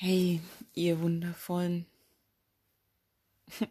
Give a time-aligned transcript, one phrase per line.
[0.00, 0.40] Hey,
[0.74, 1.84] ihr Wundervollen.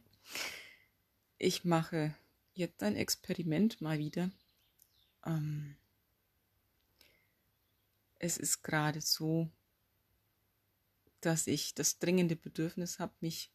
[1.38, 2.14] Ich mache
[2.54, 4.30] jetzt ein Experiment mal wieder.
[5.26, 5.78] Ähm,
[8.20, 9.50] es ist gerade so,
[11.22, 13.50] dass ich das dringende Bedürfnis habe, mich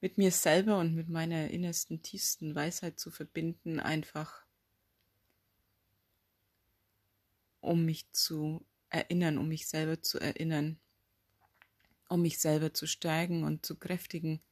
[0.00, 4.44] mit mir selber und mit meiner innersten, tiefsten Weisheit zu verbinden, einfach
[7.60, 10.80] um mich zu erinnern, um mich selber zu erinnern,
[12.12, 14.42] um mich selber zu stärken und zu kräftigen.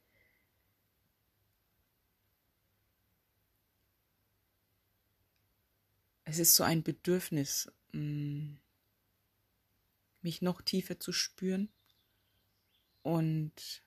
[6.23, 8.55] Es ist so ein Bedürfnis, mm,
[10.21, 11.69] mich noch tiefer zu spüren
[13.03, 13.83] und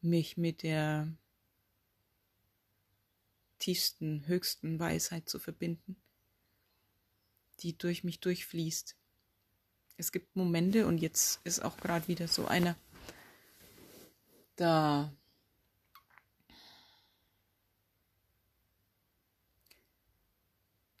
[0.00, 1.12] mich mit der
[3.58, 5.96] tiefsten, höchsten Weisheit zu verbinden,
[7.60, 8.96] die durch mich durchfließt.
[9.96, 12.76] Es gibt Momente, und jetzt ist auch gerade wieder so einer,
[14.56, 15.12] da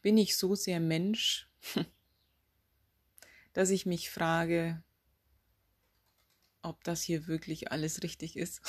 [0.02, 1.48] bin ich so sehr Mensch,
[3.52, 4.82] dass ich mich frage,
[6.62, 8.60] ob das hier wirklich alles richtig ist.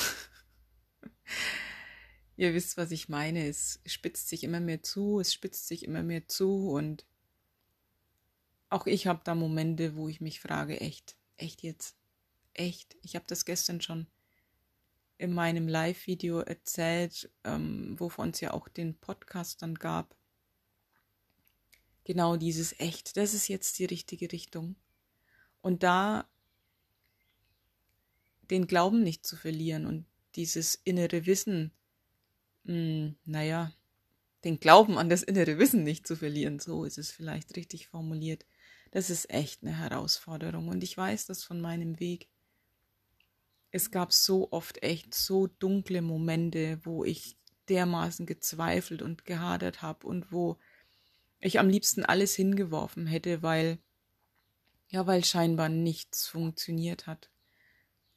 [2.38, 3.48] Ihr wisst, was ich meine.
[3.48, 7.06] Es spitzt sich immer mehr zu, es spitzt sich immer mehr zu und
[8.70, 11.98] auch ich habe da Momente, wo ich mich frage, echt, echt jetzt,
[12.54, 12.96] echt.
[13.02, 14.08] Ich habe das gestern schon
[15.18, 20.16] in meinem Live-Video erzählt, ähm, wovon es ja auch den Podcast dann gab.
[22.06, 24.76] Genau dieses echt, das ist jetzt die richtige Richtung.
[25.62, 26.28] Und da
[28.50, 31.72] den Glauben nicht zu verlieren und dieses innere Wissen,
[32.64, 33.74] mh, hm, naja,
[34.44, 38.46] den Glauben an das innere Wissen nicht zu verlieren, so ist es vielleicht richtig formuliert.
[38.92, 40.68] Das ist echt eine Herausforderung.
[40.68, 42.28] Und ich weiß das von meinem Weg.
[43.72, 47.38] Es gab so oft echt so dunkle Momente, wo ich
[47.70, 50.58] dermaßen gezweifelt und gehadert habe und wo
[51.40, 53.80] ich am liebsten alles hingeworfen hätte, weil
[54.90, 57.30] ja, weil scheinbar nichts funktioniert hat.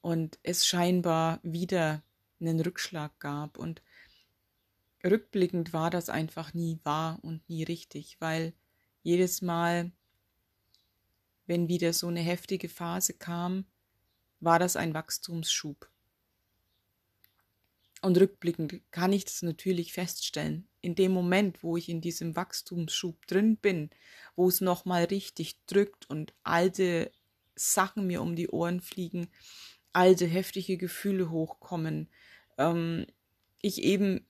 [0.00, 2.02] Und es scheinbar wieder
[2.41, 3.58] einen Rückschlag gab.
[3.58, 3.82] Und
[5.04, 8.54] rückblickend war das einfach nie wahr und nie richtig, weil
[9.02, 9.92] jedes Mal,
[11.52, 13.66] wenn wieder so eine heftige Phase kam,
[14.40, 15.86] war das ein Wachstumsschub.
[18.00, 20.66] Und rückblickend kann ich das natürlich feststellen.
[20.80, 23.90] In dem Moment, wo ich in diesem Wachstumsschub drin bin,
[24.34, 27.12] wo es nochmal richtig drückt und alte
[27.54, 29.28] Sachen mir um die Ohren fliegen,
[29.92, 32.08] alte heftige Gefühle hochkommen,
[32.56, 33.04] ähm,
[33.60, 34.26] ich eben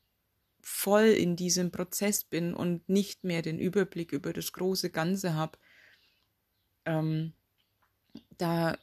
[0.60, 5.56] voll in diesem Prozess bin und nicht mehr den Überblick über das große Ganze habe,
[6.84, 7.32] ähm,
[8.38, 8.78] da,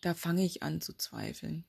[0.00, 1.64] da fange ich an zu zweifeln.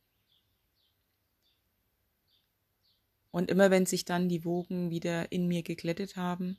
[3.31, 6.57] Und immer wenn sich dann die Wogen wieder in mir geglättet haben,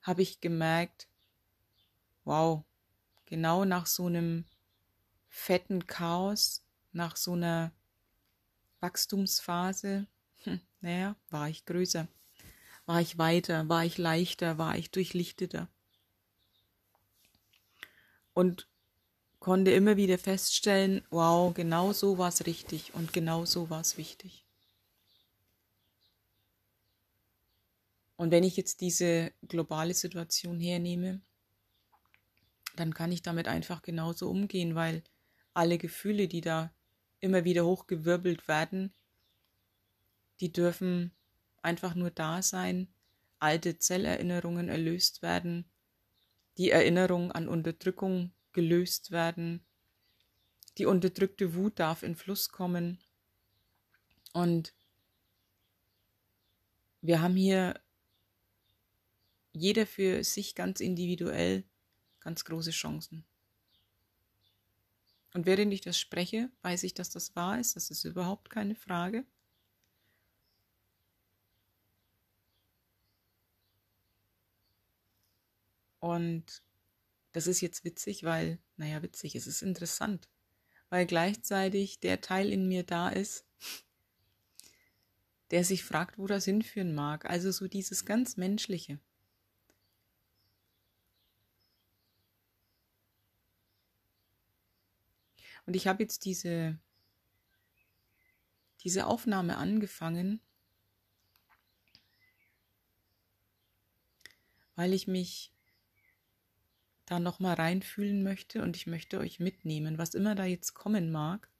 [0.00, 1.06] habe ich gemerkt,
[2.24, 2.64] wow,
[3.26, 4.44] genau nach so einem
[5.28, 6.62] fetten Chaos,
[6.92, 7.72] nach so einer
[8.80, 10.06] Wachstumsphase,
[10.44, 12.06] hm, naja, war ich größer,
[12.86, 15.68] war ich weiter, war ich leichter, war ich durchlichteter.
[18.34, 18.68] Und
[19.38, 23.96] konnte immer wieder feststellen, wow, genau so war es richtig und genau so war es
[23.96, 24.44] wichtig.
[28.16, 31.20] Und wenn ich jetzt diese globale Situation hernehme,
[32.76, 35.02] dann kann ich damit einfach genauso umgehen, weil
[35.52, 36.72] alle Gefühle, die da
[37.20, 38.92] immer wieder hochgewirbelt werden,
[40.40, 41.12] die dürfen
[41.62, 42.88] einfach nur da sein,
[43.38, 45.64] alte Zellerinnerungen erlöst werden,
[46.58, 49.64] die Erinnerung an Unterdrückung gelöst werden,
[50.78, 52.98] die unterdrückte Wut darf in Fluss kommen.
[54.32, 54.74] Und
[57.00, 57.80] wir haben hier
[59.52, 61.64] jeder für sich ganz individuell
[62.20, 63.24] ganz große Chancen.
[65.34, 68.74] Und während ich das spreche, weiß ich, dass das wahr ist, das ist überhaupt keine
[68.74, 69.24] Frage.
[76.04, 76.62] Und
[77.32, 80.28] das ist jetzt witzig, weil, naja, witzig, es ist interessant,
[80.90, 83.46] weil gleichzeitig der Teil in mir da ist,
[85.50, 87.24] der sich fragt, wo das hinführen mag.
[87.24, 88.98] Also so dieses ganz Menschliche.
[95.64, 96.78] Und ich habe jetzt diese,
[98.80, 100.42] diese Aufnahme angefangen,
[104.76, 105.53] weil ich mich
[107.06, 111.50] da nochmal reinfühlen möchte und ich möchte euch mitnehmen, was immer da jetzt kommen mag.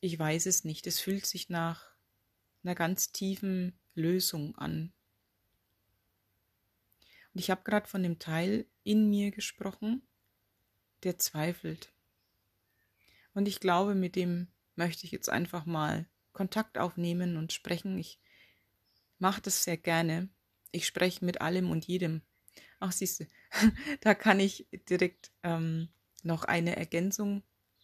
[0.00, 0.86] Ich weiß es nicht.
[0.86, 1.90] Es fühlt sich nach
[2.62, 4.92] einer ganz tiefen Lösung an.
[7.34, 10.02] Und ich habe gerade von dem Teil in mir gesprochen,
[11.02, 11.92] der zweifelt.
[13.34, 17.98] Und ich glaube, mit dem möchte ich jetzt einfach mal Kontakt aufnehmen und sprechen.
[17.98, 18.20] Ich
[19.18, 20.28] mache das sehr gerne.
[20.70, 22.22] Ich spreche mit allem und jedem.
[22.80, 23.26] Ach, siehst du,
[24.00, 25.88] da kann ich direkt ähm,
[26.22, 27.42] noch eine Ergänzung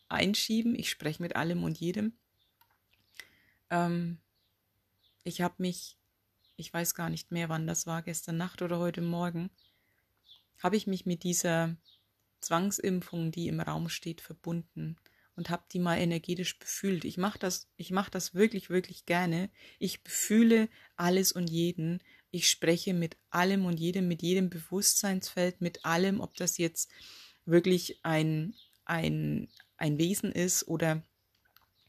[0.09, 0.75] einschieben.
[0.75, 2.13] Ich spreche mit allem und jedem.
[3.71, 4.19] Ähm,
[5.25, 5.99] ich habe mich,
[6.57, 9.51] ich weiß gar nicht mehr, wann das war, gestern Nacht oder heute Morgen,
[10.63, 11.77] habe ich mich mit dieser
[12.41, 14.97] Zwangsimpfung, die im Raum steht, verbunden
[15.37, 17.05] und habe die mal energetisch befühlt.
[17.05, 19.51] Ich mache das, ich mache das wirklich, wirklich gerne.
[19.79, 22.01] Ich befühle alles und jeden.
[22.35, 26.91] Ich spreche mit allem und jedem, mit jedem Bewusstseinsfeld, mit allem, ob das jetzt
[27.45, 29.47] wirklich ein, ein,
[29.77, 31.05] ein Wesen ist oder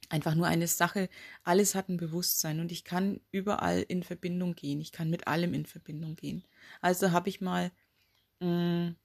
[0.09, 1.09] einfach nur eine Sache.
[1.43, 4.81] Alles hat ein Bewusstsein und ich kann überall in Verbindung gehen.
[4.81, 6.45] Ich kann mit allem in Verbindung gehen.
[6.79, 7.71] Also habe ich mal
[8.39, 8.95] mh, mm,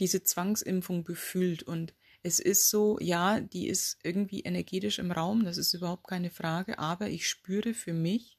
[0.00, 1.92] diese Zwangsimpfung befühlt und
[2.22, 6.78] es ist so, ja, die ist irgendwie energetisch im Raum, das ist überhaupt keine Frage,
[6.78, 8.38] aber ich spüre für mich,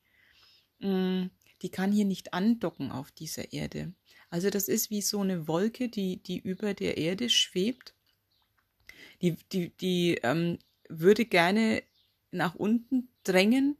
[0.79, 0.89] mh,
[1.25, 1.31] mm,
[1.61, 3.93] die kann hier nicht andocken auf dieser Erde.
[4.29, 7.93] Also das ist wie so eine Wolke, die, die über der Erde schwebt.
[9.21, 10.59] Die, die, die ähm,
[10.89, 11.83] würde gerne
[12.31, 13.77] nach unten drängen,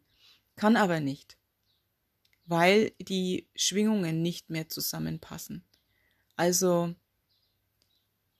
[0.55, 1.37] kann aber nicht,
[2.45, 5.63] weil die Schwingungen nicht mehr zusammenpassen.
[6.35, 6.95] Also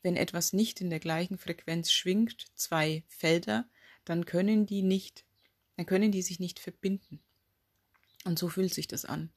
[0.02, 3.70] wenn etwas nicht in der gleichen Frequenz schwingt, zwei Felder,
[4.06, 5.26] dann können die nicht,
[5.76, 7.20] dann können die sich nicht verbinden.
[8.28, 9.30] Und so fühlt sich das an.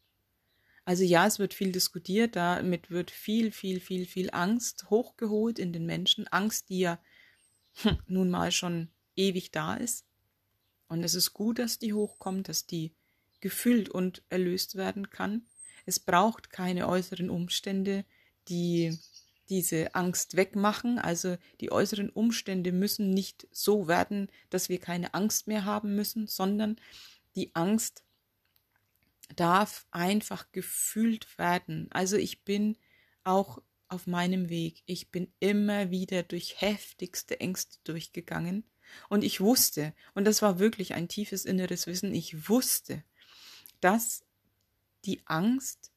[0.85, 5.73] Also ja, es wird viel diskutiert, damit wird viel, viel, viel, viel Angst hochgeholt in
[5.73, 6.27] den Menschen.
[6.27, 6.99] Angst, die ja
[8.09, 10.05] nun mal schon ewig da ist.
[10.89, 12.93] Und es ist gut, dass die hochkommt, dass die
[13.39, 15.47] gefühlt und erlöst werden kann.
[15.87, 18.05] Es braucht keine äußeren Umstände,
[18.49, 18.99] die
[19.49, 20.99] diese Angst wegmachen.
[20.99, 26.27] Also die äußeren Umstände müssen nicht so werden, dass wir keine Angst mehr haben müssen,
[26.27, 26.75] sondern
[27.37, 28.03] die Angst
[29.37, 31.89] darf einfach gefühlt werden.
[31.91, 32.77] Also ich bin
[33.25, 34.83] auch auf meinem Weg.
[34.87, 38.65] Ich bin immer wieder durch heftigste Ängste durchgegangen.
[39.09, 43.05] Und ich wusste, und das war wirklich ein tiefes inneres Wissen, ich wusste,
[43.81, 44.25] dass
[45.05, 45.93] die Angst,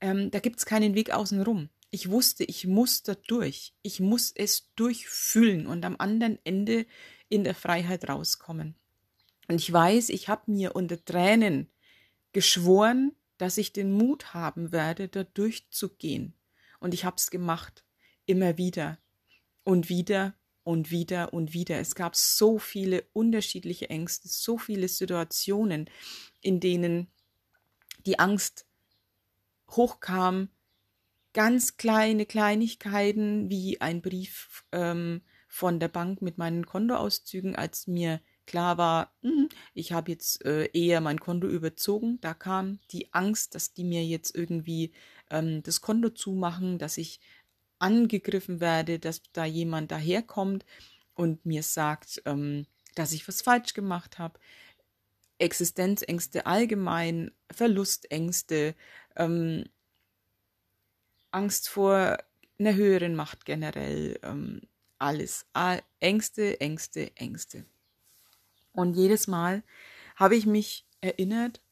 [0.00, 1.68] ähm, da gibt es keinen Weg außenrum.
[1.90, 3.74] Ich wusste, ich muss da durch.
[3.82, 6.86] Ich muss es durchfühlen und am anderen Ende
[7.28, 8.74] in der Freiheit rauskommen.
[9.48, 11.68] Und ich weiß, ich habe mir unter Tränen
[12.34, 16.34] geschworen, dass ich den Mut haben werde, da durchzugehen.
[16.80, 17.84] Und ich habe es gemacht.
[18.26, 18.98] Immer wieder
[19.64, 21.78] und wieder und wieder und wieder.
[21.78, 25.88] Es gab so viele unterschiedliche Ängste, so viele Situationen,
[26.40, 27.08] in denen
[28.04, 28.66] die Angst
[29.70, 30.48] hochkam,
[31.32, 38.20] ganz kleine Kleinigkeiten wie ein Brief ähm, von der Bank mit meinen Kontoauszügen, als mir
[38.46, 42.18] klar war, mh, ich habe jetzt äh, eher mein Konto überzogen.
[42.20, 44.92] Da kam die Angst, dass die mir jetzt irgendwie
[45.30, 47.20] ähm, das Konto zumachen, dass ich
[47.78, 50.64] angegriffen werde, dass da jemand daherkommt
[51.14, 54.38] und mir sagt, ähm, dass ich was falsch gemacht habe.
[55.38, 58.74] Existenzängste allgemein, Verlustängste,
[59.16, 59.64] ähm,
[61.32, 62.18] Angst vor
[62.58, 64.62] einer höheren Macht generell, ähm,
[64.98, 65.46] alles.
[66.00, 67.66] Ängste, Ängste, Ängste.
[68.74, 69.62] Und jedes Mal
[70.16, 71.62] habe ich mich erinnert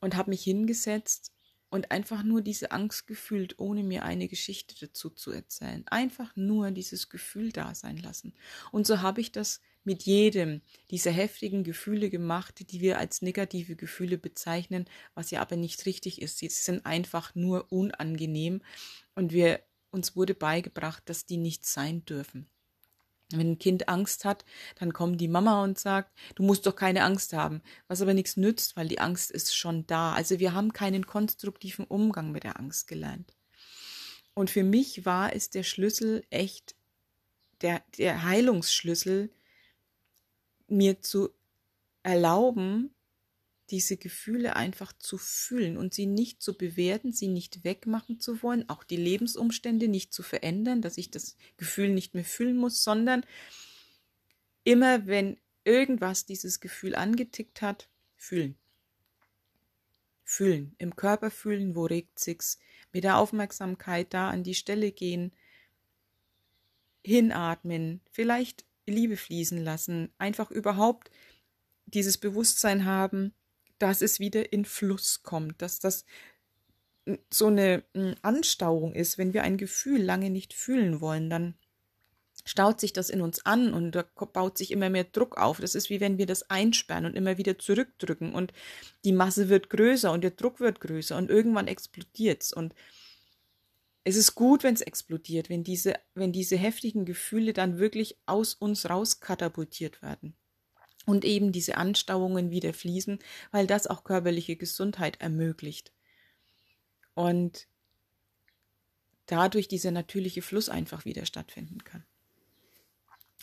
[0.00, 1.32] und habe mich hingesetzt
[1.70, 5.84] und einfach nur diese Angst gefühlt, ohne mir eine Geschichte dazu zu erzählen.
[5.88, 8.34] Einfach nur dieses Gefühl da sein lassen.
[8.70, 13.76] Und so habe ich das mit jedem dieser heftigen Gefühle gemacht, die wir als negative
[13.76, 16.38] Gefühle bezeichnen, was ja aber nicht richtig ist.
[16.38, 18.62] Sie sind einfach nur unangenehm
[19.14, 19.60] und wir
[19.90, 22.48] uns wurde beigebracht, dass die nicht sein dürfen.
[23.38, 24.44] Wenn ein Kind Angst hat,
[24.78, 28.36] dann kommt die Mama und sagt, du musst doch keine Angst haben, was aber nichts
[28.36, 30.12] nützt, weil die Angst ist schon da.
[30.12, 33.34] Also wir haben keinen konstruktiven Umgang mit der Angst gelernt.
[34.34, 36.74] Und für mich war es der Schlüssel echt,
[37.60, 39.30] der, der Heilungsschlüssel,
[40.66, 41.30] mir zu
[42.02, 42.93] erlauben,
[43.70, 48.68] diese Gefühle einfach zu fühlen und sie nicht zu bewerten, sie nicht wegmachen zu wollen,
[48.68, 53.24] auch die Lebensumstände nicht zu verändern, dass ich das Gefühl nicht mehr fühlen muss, sondern
[54.64, 58.56] immer wenn irgendwas dieses Gefühl angetickt hat, fühlen.
[60.26, 62.58] fühlen, im Körper fühlen, wo regt sich's,
[62.92, 65.32] mit der Aufmerksamkeit da an die Stelle gehen,
[67.04, 71.10] hinatmen, vielleicht Liebe fließen lassen, einfach überhaupt
[71.86, 73.34] dieses Bewusstsein haben,
[73.84, 76.06] dass es wieder in Fluss kommt, dass das
[77.30, 77.84] so eine
[78.22, 81.54] Anstauung ist, wenn wir ein Gefühl lange nicht fühlen wollen, dann
[82.46, 85.60] staut sich das in uns an und da baut sich immer mehr Druck auf.
[85.60, 88.54] Das ist wie wenn wir das einsperren und immer wieder zurückdrücken und
[89.04, 92.54] die Masse wird größer und der Druck wird größer und irgendwann explodiert es.
[92.54, 92.74] Und
[94.04, 98.54] es ist gut, wenn es explodiert, wenn diese, wenn diese heftigen Gefühle dann wirklich aus
[98.54, 100.34] uns raus katapultiert werden
[101.06, 103.18] und eben diese Anstauungen wieder fließen,
[103.50, 105.92] weil das auch körperliche Gesundheit ermöglicht.
[107.14, 107.68] Und
[109.26, 112.04] dadurch dieser natürliche Fluss einfach wieder stattfinden kann.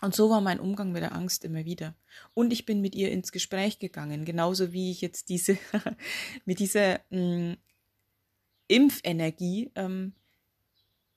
[0.01, 1.95] Und so war mein Umgang mit der Angst immer wieder.
[2.33, 5.59] Und ich bin mit ihr ins Gespräch gegangen, genauso wie ich jetzt diese
[6.45, 7.57] mit dieser mh, mm,
[8.67, 10.13] Impfenergie ähm,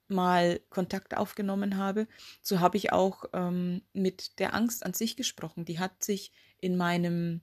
[0.08, 2.06] mal Kontakt aufgenommen habe,
[2.42, 5.64] so habe ich auch ähm, mit der Angst an sich gesprochen.
[5.64, 7.42] Die hat sich in meinem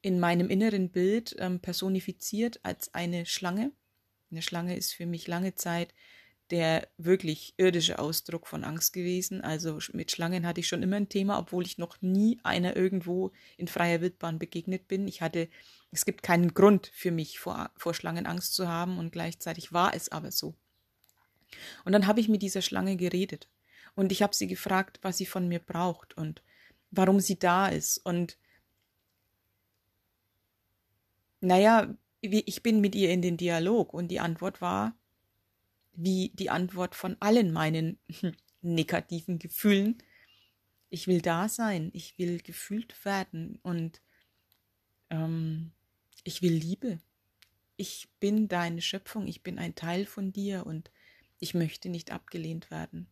[0.00, 3.72] in meinem inneren Bild ähm, personifiziert als eine Schlange.
[4.30, 5.94] Eine Schlange ist für mich lange Zeit
[6.50, 9.40] der wirklich irdische Ausdruck von Angst gewesen.
[9.40, 13.32] Also mit Schlangen hatte ich schon immer ein Thema, obwohl ich noch nie einer irgendwo
[13.56, 15.08] in freier Wildbahn begegnet bin.
[15.08, 15.48] Ich hatte,
[15.90, 19.94] es gibt keinen Grund für mich vor, vor Schlangen Angst zu haben und gleichzeitig war
[19.94, 20.54] es aber so.
[21.84, 23.48] Und dann habe ich mit dieser Schlange geredet
[23.94, 26.42] und ich habe sie gefragt, was sie von mir braucht und
[26.90, 28.38] warum sie da ist und
[31.40, 34.96] naja, ich bin mit ihr in den Dialog und die Antwort war,
[35.92, 37.98] wie die Antwort von allen meinen
[38.62, 39.98] negativen Gefühlen.
[40.88, 44.00] Ich will da sein, ich will gefühlt werden und
[45.10, 45.72] ähm,
[46.24, 46.98] ich will Liebe.
[47.76, 50.90] Ich bin deine Schöpfung, ich bin ein Teil von dir und
[51.44, 53.06] ich möchte nicht abgelehnt werden.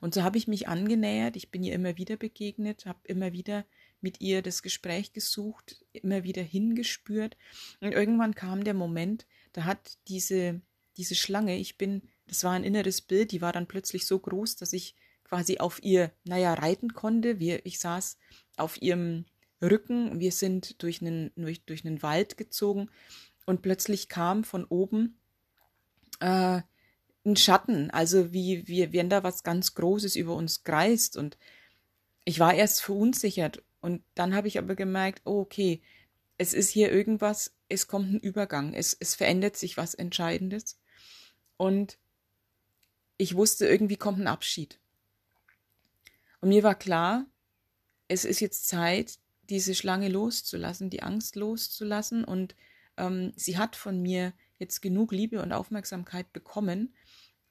[0.00, 3.64] Und so habe ich mich angenähert, ich bin ihr immer wieder begegnet, habe immer wieder
[4.00, 7.36] mit ihr das Gespräch gesucht, immer wieder hingespürt.
[7.80, 10.60] Und irgendwann kam der Moment, da hat diese
[11.00, 14.56] diese Schlange, ich bin, das war ein inneres Bild, die war dann plötzlich so groß,
[14.56, 14.94] dass ich
[15.24, 17.38] quasi auf ihr, naja, reiten konnte.
[17.38, 18.18] Wir, ich saß
[18.56, 19.24] auf ihrem
[19.62, 22.90] Rücken, wir sind durch einen, durch, durch einen Wald gezogen
[23.46, 25.18] und plötzlich kam von oben
[26.20, 26.60] äh,
[27.24, 31.36] ein Schatten, also wie, wie wenn da was ganz Großes über uns kreist und
[32.24, 35.82] ich war erst verunsichert und dann habe ich aber gemerkt, oh, okay,
[36.38, 40.78] es ist hier irgendwas, es kommt ein Übergang, es, es verändert sich was Entscheidendes
[41.56, 41.98] und
[43.18, 44.80] ich wusste, irgendwie kommt ein Abschied.
[46.40, 47.26] Und mir war klar,
[48.08, 49.18] es ist jetzt Zeit,
[49.50, 52.24] diese Schlange loszulassen, die Angst loszulassen.
[52.24, 52.54] Und
[52.96, 56.94] ähm, sie hat von mir jetzt genug Liebe und Aufmerksamkeit bekommen.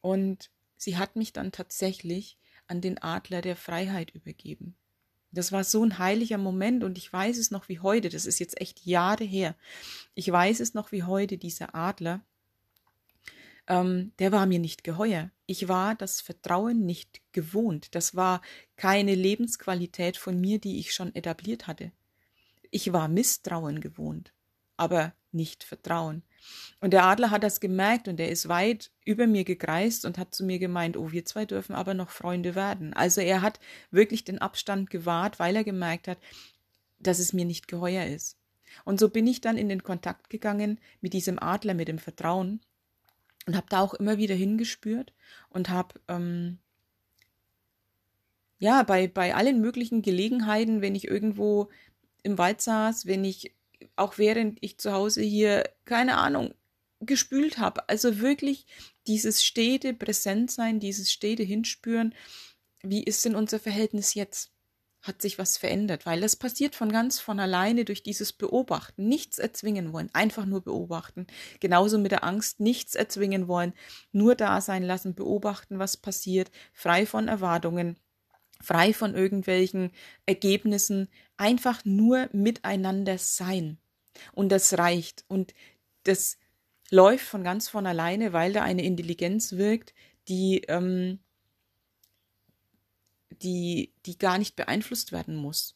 [0.02, 2.38] Und sie hat mich dann tatsächlich
[2.68, 4.76] an den Adler der Freiheit übergeben.
[5.32, 8.40] Das war so ein heiliger Moment und ich weiß es noch wie heute, das ist
[8.40, 9.56] jetzt echt Jahre her.
[10.16, 12.22] Ich weiß es noch wie heute, dieser Adler,
[13.70, 15.30] ähm, der war mir nicht geheuer.
[15.46, 17.94] Ich war das Vertrauen nicht gewohnt.
[17.96, 18.42] Das war
[18.76, 21.92] keine Lebensqualität von mir, die ich schon etabliert hatte.
[22.72, 24.34] Ich war Misstrauen gewohnt,
[24.76, 26.24] aber nicht Vertrauen.
[26.82, 30.34] Und der Adler hat das gemerkt und er ist weit über mir gekreist und hat
[30.34, 32.94] zu mir gemeint, oh, wir zwei dürfen aber noch Freunde werden.
[32.94, 33.60] Also er hat
[33.92, 36.20] wirklich den Abstand gewahrt, weil er gemerkt hat,
[37.00, 38.38] dass es mir nicht geheuer ist.
[38.86, 42.62] Und so bin ich dann in den Kontakt gegangen mit diesem Adler, mit dem Vertrauen
[43.46, 45.14] und habe da auch immer wieder hingespürt
[45.50, 46.60] und habe ähm,
[48.60, 51.70] ja bei bei allen möglichen Gelegenheiten, wenn ich irgendwo
[52.24, 53.56] im Wald saß, wenn ich
[53.96, 56.54] auch während ich zu Hause hier keine Ahnung
[57.02, 58.66] gespült habe, also wirklich
[59.08, 62.14] dieses stete Präsentsein, dieses stete Hinspüren,
[62.82, 64.52] wie ist denn unser Verhältnis jetzt?
[65.02, 69.40] hat sich was verändert, weil das passiert von ganz von alleine durch dieses Beobachten, nichts
[69.40, 71.26] erzwingen wollen, einfach nur beobachten.
[71.60, 73.74] Genauso mit der Angst, nichts erzwingen wollen,
[74.12, 77.98] nur da sein lassen, beobachten, was passiert, frei von Erwartungen,
[78.62, 79.92] frei von irgendwelchen
[80.26, 83.78] Ergebnissen, einfach nur miteinander sein.
[84.34, 85.24] Und das reicht.
[85.28, 85.54] Und
[86.04, 86.38] das
[86.90, 89.94] läuft von ganz von alleine, weil da eine Intelligenz wirkt,
[90.28, 91.20] die ähm,
[93.42, 95.76] die, die gar nicht beeinflusst werden muss,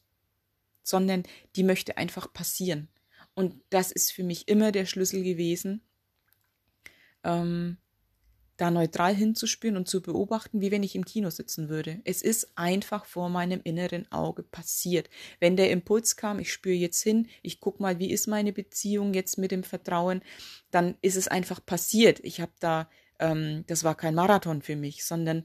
[0.82, 1.24] sondern
[1.56, 2.88] die möchte einfach passieren.
[3.34, 5.80] Und das ist für mich immer der Schlüssel gewesen,
[7.24, 7.78] ähm,
[8.56, 12.00] da neutral hinzuspüren und zu beobachten, wie wenn ich im Kino sitzen würde.
[12.04, 15.10] Es ist einfach vor meinem inneren Auge passiert.
[15.40, 19.12] Wenn der Impuls kam, ich spüre jetzt hin, ich guck mal, wie ist meine Beziehung
[19.12, 20.22] jetzt mit dem Vertrauen,
[20.70, 22.20] dann ist es einfach passiert.
[22.22, 25.44] Ich habe da, ähm, das war kein Marathon für mich, sondern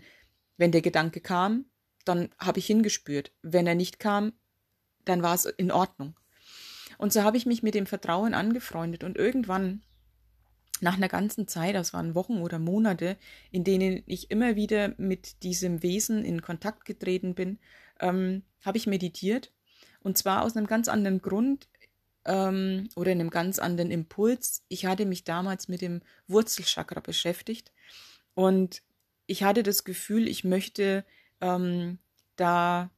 [0.58, 1.66] wenn der Gedanke kam,
[2.06, 3.32] dann habe ich hingespürt.
[3.42, 4.34] Wenn er nicht kam,
[5.06, 6.16] dann war es in Ordnung.
[6.98, 9.82] Und so habe ich mich mit dem Vertrauen angefreundet und irgendwann
[10.82, 13.18] nach einer ganzen Zeit, das waren Wochen oder Monate,
[13.52, 17.60] in denen ich immer wieder mit diesem Wesen in Kontakt getreten bin,
[18.00, 19.52] ähm, habe ich meditiert.
[20.02, 21.68] Und zwar aus einem ganz anderen Grund
[22.26, 24.64] ähm, oder einem ganz anderen Impuls.
[24.70, 27.72] Ich hatte mich damals mit dem Wurzelchakra beschäftigt
[28.34, 28.82] und
[29.26, 31.06] ich hatte das Gefühl, ich möchte
[31.42, 32.00] ähm,
[32.36, 32.90] da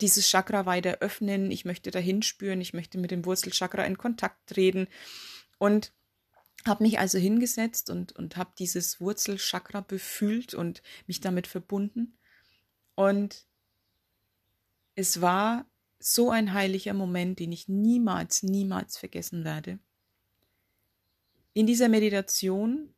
[0.00, 4.48] dieses Chakra weiter öffnen, ich möchte dahin spüren, ich möchte mit dem Wurzelchakra in Kontakt
[4.48, 4.86] treten.
[5.58, 5.92] Und
[6.68, 12.18] habe mich also hingesetzt und, und habe dieses Wurzelchakra befühlt und mich damit verbunden.
[12.94, 13.46] Und
[14.94, 15.66] es war
[15.98, 19.78] so ein heiliger Moment, den ich niemals, niemals vergessen werde.
[21.54, 22.94] In dieser Meditation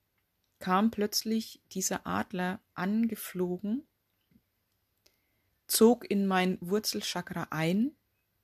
[0.59, 3.87] kam plötzlich dieser Adler angeflogen,
[5.67, 7.93] zog in mein Wurzelchakra ein,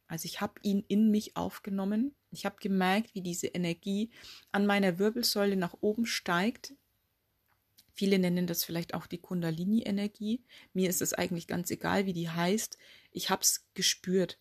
[0.06, 4.10] also ich habe ihn in mich aufgenommen ich habe gemerkt, wie diese Energie
[4.52, 6.74] an meiner Wirbelsäule nach oben steigt.
[7.94, 10.44] Viele nennen das vielleicht auch die Kundalini-Energie.
[10.74, 12.76] Mir ist es eigentlich ganz egal, wie die heißt.
[13.10, 14.38] Ich habe es gespürt.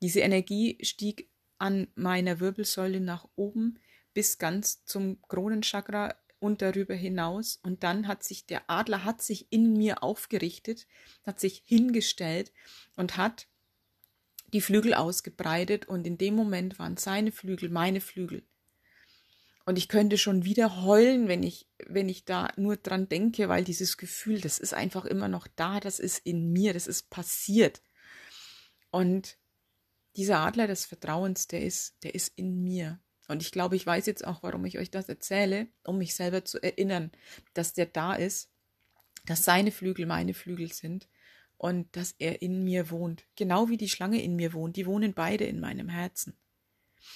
[0.00, 3.78] Diese Energie stieg an meiner Wirbelsäule nach oben
[4.14, 7.60] bis ganz zum Kronenchakra und darüber hinaus.
[7.62, 10.86] Und dann hat sich der Adler hat sich in mir aufgerichtet,
[11.26, 12.52] hat sich hingestellt
[12.96, 13.48] und hat
[14.54, 18.46] die Flügel ausgebreitet und in dem Moment waren seine Flügel meine Flügel.
[19.66, 23.64] Und ich könnte schon wieder heulen, wenn ich, wenn ich da nur dran denke, weil
[23.64, 27.82] dieses Gefühl, das ist einfach immer noch da, das ist in mir, das ist passiert.
[28.92, 29.38] Und
[30.16, 33.00] dieser Adler des Vertrauens, der ist, der ist in mir.
[33.26, 36.44] Und ich glaube, ich weiß jetzt auch, warum ich euch das erzähle, um mich selber
[36.44, 37.10] zu erinnern,
[37.54, 38.52] dass der da ist,
[39.26, 41.08] dass seine Flügel meine Flügel sind
[41.56, 44.76] und dass er in mir wohnt, genau wie die Schlange in mir wohnt.
[44.76, 46.36] Die wohnen beide in meinem Herzen.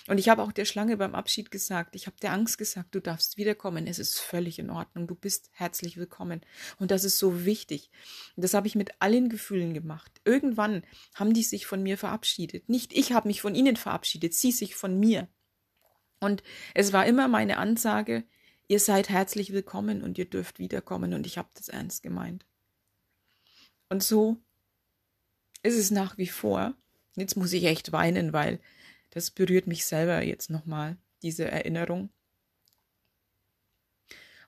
[0.07, 3.01] Und ich habe auch der Schlange beim Abschied gesagt, ich habe der Angst gesagt, du
[3.01, 6.40] darfst wiederkommen, es ist völlig in Ordnung, du bist herzlich willkommen.
[6.79, 7.90] Und das ist so wichtig.
[8.37, 10.20] Das habe ich mit allen Gefühlen gemacht.
[10.24, 10.83] Irgendwann
[11.14, 12.68] haben die sich von mir verabschiedet.
[12.68, 15.29] Nicht ich habe mich von ihnen verabschiedet, sie sich von mir.
[16.20, 16.42] Und
[16.74, 18.24] es war immer meine Ansage,
[18.66, 21.14] ihr seid herzlich willkommen und ihr dürft wiederkommen.
[21.14, 22.44] Und ich habe das ernst gemeint.
[23.88, 24.37] Und so
[25.62, 26.74] ist es nach wie vor.
[27.16, 28.61] Jetzt muss ich echt weinen, weil
[29.11, 32.11] das berührt mich selber jetzt nochmal, diese Erinnerung.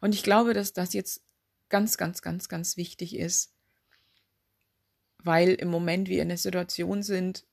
[0.00, 1.22] Und ich glaube, dass das jetzt
[1.68, 3.52] ganz, ganz, ganz, ganz wichtig ist,
[5.22, 7.44] weil im Moment wir in einer Situation sind,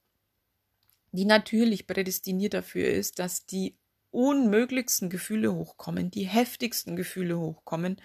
[1.11, 3.75] die natürlich prädestiniert dafür ist, dass die
[4.11, 8.01] unmöglichsten Gefühle hochkommen, die heftigsten Gefühle hochkommen.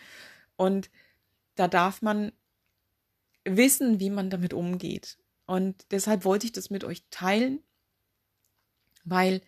[0.57, 0.91] Und
[1.55, 2.33] da darf man
[3.45, 5.19] wissen, wie man damit umgeht.
[5.47, 7.61] Und deshalb wollte ich das mit euch teilen,
[9.05, 9.43] weil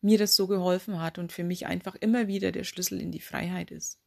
[0.00, 3.20] mir das so geholfen hat und für mich einfach immer wieder der Schlüssel in die
[3.20, 3.98] Freiheit ist.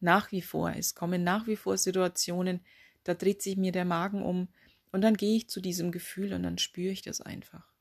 [0.00, 0.72] Nach wie vor.
[0.74, 2.60] Es kommen nach wie vor Situationen,
[3.04, 4.48] da dreht sich mir der Magen um
[4.90, 7.77] und dann gehe ich zu diesem Gefühl und dann spüre ich das einfach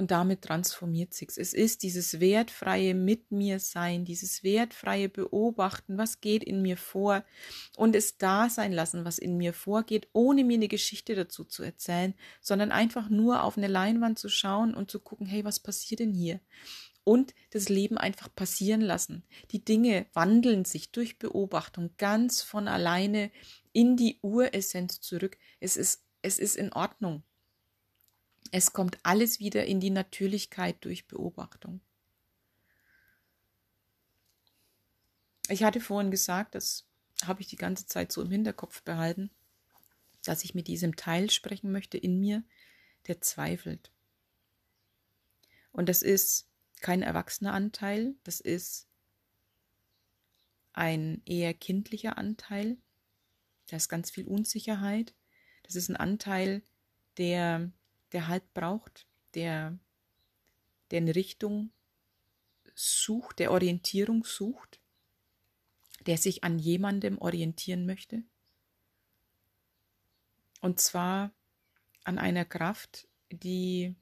[0.00, 1.36] und damit transformiert sich's.
[1.36, 7.22] Es ist dieses wertfreie mit mir sein, dieses wertfreie beobachten, was geht in mir vor
[7.76, 11.62] und es da sein lassen, was in mir vorgeht, ohne mir eine Geschichte dazu zu
[11.62, 16.00] erzählen, sondern einfach nur auf eine Leinwand zu schauen und zu gucken, hey, was passiert
[16.00, 16.40] denn hier?
[17.04, 19.24] Und das Leben einfach passieren lassen.
[19.50, 23.30] Die Dinge wandeln sich durch Beobachtung ganz von alleine
[23.74, 25.36] in die Uressenz zurück.
[25.60, 27.22] Es ist, es ist in Ordnung.
[28.50, 31.80] Es kommt alles wieder in die Natürlichkeit durch Beobachtung.
[35.48, 36.86] Ich hatte vorhin gesagt, das
[37.24, 39.30] habe ich die ganze Zeit so im Hinterkopf behalten,
[40.24, 42.44] dass ich mit diesem Teil sprechen möchte in mir,
[43.06, 43.90] der zweifelt.
[45.72, 46.48] Und das ist
[46.80, 48.88] kein erwachsener Anteil, das ist
[50.72, 52.78] ein eher kindlicher Anteil.
[53.66, 55.14] Da ist ganz viel Unsicherheit.
[55.62, 56.62] Das ist ein Anteil,
[57.18, 57.70] der
[58.12, 59.78] der Halt braucht, der,
[60.90, 61.70] der eine Richtung
[62.74, 64.80] sucht, der Orientierung sucht,
[66.06, 68.22] der sich an jemandem orientieren möchte.
[70.60, 71.32] Und zwar
[72.04, 73.94] an einer Kraft, die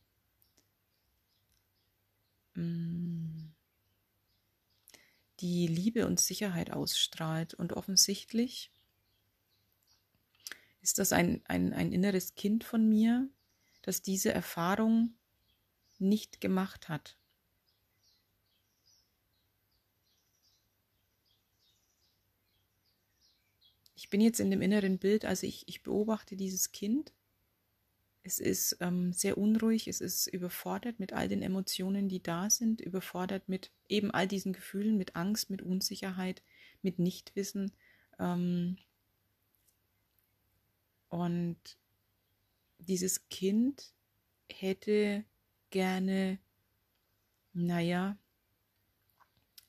[2.54, 3.48] mm,
[5.40, 7.54] die Liebe und Sicherheit ausstrahlt.
[7.54, 8.72] Und offensichtlich
[10.80, 13.28] ist das ein, ein, ein inneres Kind von mir,
[13.88, 15.14] das diese Erfahrung
[15.98, 17.16] nicht gemacht hat.
[23.94, 27.14] Ich bin jetzt in dem inneren Bild, also ich, ich beobachte dieses Kind.
[28.22, 32.82] Es ist ähm, sehr unruhig, es ist überfordert mit all den Emotionen, die da sind,
[32.82, 36.42] überfordert mit eben all diesen Gefühlen, mit Angst, mit Unsicherheit,
[36.82, 37.72] mit Nichtwissen.
[38.18, 38.76] Ähm,
[41.08, 41.78] und
[42.78, 43.92] dieses Kind
[44.50, 45.24] hätte
[45.70, 46.38] gerne,
[47.52, 48.16] naja,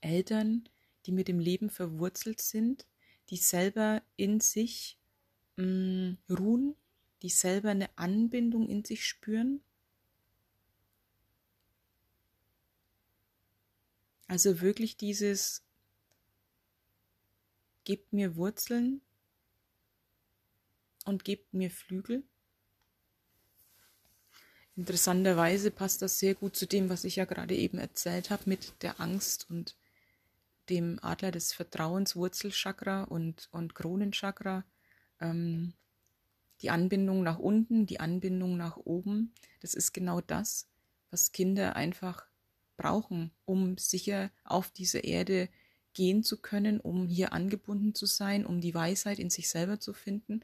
[0.02, 0.69] Eltern,
[1.06, 2.86] die mit dem Leben verwurzelt sind,
[3.30, 4.98] die selber in sich
[5.58, 6.76] mh, mm, ruhen,
[7.22, 9.62] die selber eine Anbindung in sich spüren.
[14.28, 15.63] Also wirklich dieses,
[17.84, 19.02] gebt mir Wurzeln
[21.06, 22.24] und gebt mir Flügel.
[24.79, 28.81] Interessanterweise passt das sehr gut zu dem, was ich ja gerade eben erzählt habe mit
[28.81, 29.75] der Angst und
[30.69, 34.63] dem Adler des Vertrauens, Wurzelchakra und, und Kronenchakra,
[35.19, 35.73] ähm,
[36.61, 40.65] die Anbindung nach unten, die Anbindung nach oben, das ist genau das,
[41.11, 42.25] was Kinder einfach
[42.77, 45.49] brauchen, um sicher auf diese Erde
[45.93, 49.91] gehen zu können, um hier angebunden zu sein, um die Weisheit in sich selber zu
[49.91, 50.39] finden.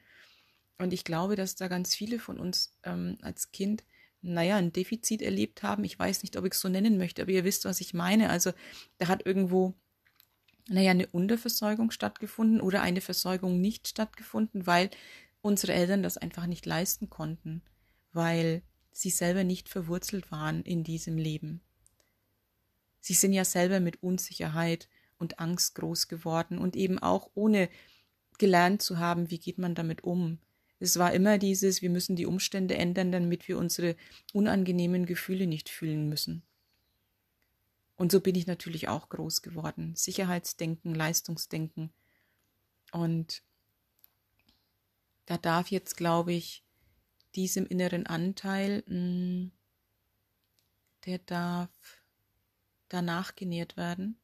[0.77, 3.85] Und ich glaube, dass da ganz viele von uns ähm, als Kind,
[4.33, 5.83] naja, ein Defizit erlebt haben.
[5.83, 8.29] Ich weiß nicht, ob ich es so nennen möchte, aber ihr wisst, was ich meine.
[8.29, 8.51] Also
[8.97, 9.73] da hat irgendwo
[10.67, 14.89] naja, eine Unterversorgung stattgefunden oder eine Versorgung nicht stattgefunden, weil
[15.41, 17.61] unsere Eltern das einfach nicht leisten konnten,
[18.13, 21.61] weil sie selber nicht verwurzelt waren in diesem Leben.
[22.99, 27.69] Sie sind ja selber mit Unsicherheit und Angst groß geworden und eben auch ohne
[28.39, 30.39] gelernt zu haben, wie geht man damit um.
[30.85, 33.95] Es war immer dieses, wir müssen die Umstände ändern, damit wir unsere
[34.33, 36.43] unangenehmen Gefühle nicht fühlen müssen.
[37.95, 39.95] Und so bin ich natürlich auch groß geworden.
[39.95, 41.91] Sicherheitsdenken, Leistungsdenken.
[42.91, 43.41] Und
[45.25, 46.63] da darf jetzt, glaube ich,
[47.33, 49.51] diesem inneren Anteil, hm,
[51.05, 51.71] der darf
[52.89, 54.17] danach genährt werden.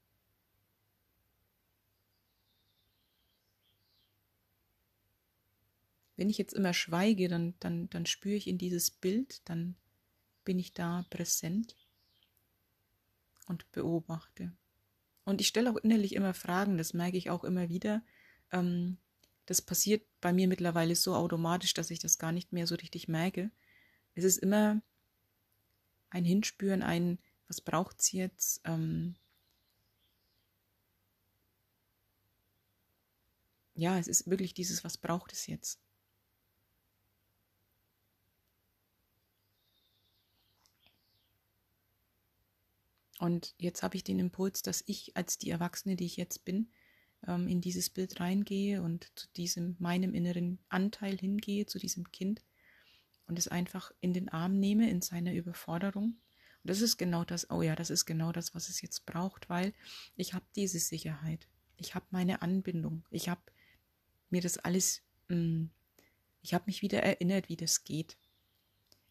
[6.22, 9.76] Wenn ich jetzt immer schweige, dann, dann, dann spüre ich in dieses Bild, dann
[10.46, 11.76] bin ich da präsent
[13.48, 14.52] und beobachte.
[15.26, 18.04] Und ich stelle auch innerlich immer Fragen, das merke ich auch immer wieder.
[18.52, 19.00] Ähm,
[19.48, 23.08] das passiert bei mir mittlerweile so automatisch, dass ich das gar nicht mehr so richtig
[23.08, 23.50] merke.
[24.14, 24.84] Es ist immer
[26.12, 28.62] ein Hinspüren, ein, was braucht es jetzt?
[28.66, 29.16] Ähm,
[33.74, 35.82] ja, es ist wirklich dieses, was braucht es jetzt?
[43.22, 46.72] Und jetzt habe ich den Impuls, dass ich als die Erwachsene, die ich jetzt bin,
[47.28, 52.42] ähm, in dieses Bild reingehe und zu diesem meinem inneren Anteil hingehe, zu diesem Kind
[53.28, 56.06] und es einfach in den Arm nehme in seiner Überforderung.
[56.64, 59.50] Und das ist genau das, oh ja, das ist genau das, was es jetzt braucht,
[59.50, 59.76] weil
[60.16, 61.48] ich habe diese Sicherheit.
[61.78, 63.06] Ich habe meine Anbindung.
[63.12, 63.44] Ich habe
[64.32, 65.66] mir das alles, mm,
[66.42, 68.18] ich habe mich wieder erinnert, wie das geht.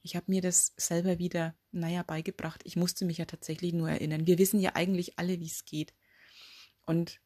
[0.03, 2.63] Ich habe mir das selber wieder, naja, beigebracht.
[2.65, 4.27] Ich musste mich ja tatsächlich nur erinnern.
[4.27, 5.95] Wir wissen ja eigentlich alle, wie es geht.
[6.87, 7.21] Und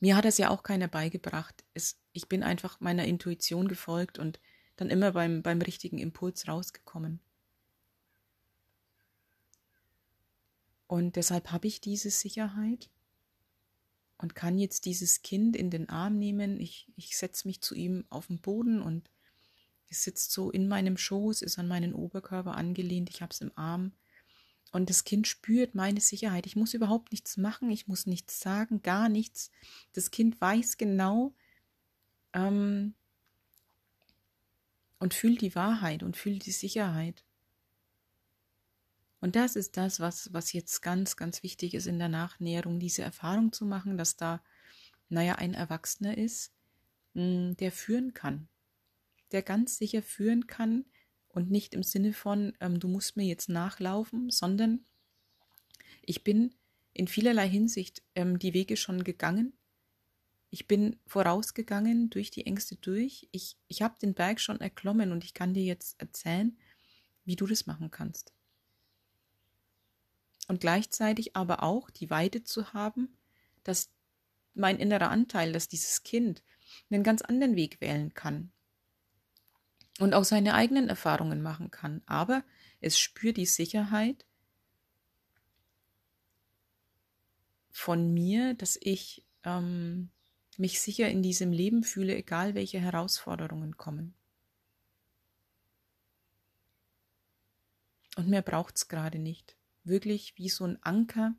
[0.00, 1.64] mir hat das ja auch keiner beigebracht.
[1.74, 4.40] Es, ich bin einfach meiner Intuition gefolgt und
[4.76, 7.20] dann immer beim, beim richtigen Impuls rausgekommen.
[10.86, 12.90] Und deshalb habe ich diese Sicherheit
[14.18, 16.58] und kann jetzt dieses Kind in den Arm nehmen.
[16.58, 19.08] Ich, ich setze mich zu ihm auf den Boden und
[19.90, 23.50] es sitzt so in meinem Schoß, ist an meinen Oberkörper angelehnt, ich habe es im
[23.56, 23.92] Arm.
[24.72, 26.46] Und das Kind spürt meine Sicherheit.
[26.46, 29.50] Ich muss überhaupt nichts machen, ich muss nichts sagen, gar nichts.
[29.92, 31.34] Das Kind weiß genau
[32.32, 32.94] ähm,
[35.00, 37.24] und fühlt die Wahrheit und fühlt die Sicherheit.
[39.20, 43.02] Und das ist das, was, was jetzt ganz, ganz wichtig ist in der Nachnäherung, diese
[43.02, 44.42] Erfahrung zu machen, dass da,
[45.08, 46.52] naja, ein Erwachsener ist,
[47.14, 48.48] hm, der führen kann,
[49.32, 50.84] der ganz sicher führen kann
[51.28, 54.84] und nicht im Sinne von, ähm, du musst mir jetzt nachlaufen, sondern
[56.02, 56.54] ich bin
[56.92, 59.52] in vielerlei Hinsicht ähm, die Wege schon gegangen.
[60.50, 63.28] Ich bin vorausgegangen durch die Ängste durch.
[63.30, 66.58] Ich, ich habe den Berg schon erklommen und ich kann dir jetzt erzählen,
[67.24, 68.32] wie du das machen kannst.
[70.48, 73.16] und gleichzeitig aber auch die Weite zu haben,
[73.62, 73.88] dass
[74.52, 76.42] mein innerer Anteil, dass dieses Kind
[76.90, 78.50] einen ganz anderen Weg wählen kann
[80.00, 82.02] und auch seine eigenen Erfahrungen machen kann.
[82.06, 82.42] Aber
[82.80, 84.24] es spürt die Sicherheit
[87.70, 90.08] von mir, dass ich ähm,
[90.56, 94.14] mich sicher in diesem Leben fühle, egal welche Herausforderungen kommen.
[98.16, 99.54] Und mehr braucht es gerade nicht.
[99.84, 101.34] Wirklich wie so ein Anker,